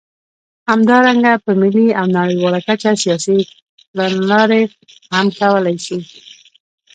[0.71, 3.37] همدارنګه په ملي او نړیواله کچه سیاسي
[3.91, 4.61] کړنلارې
[5.13, 5.99] هم کولای شي.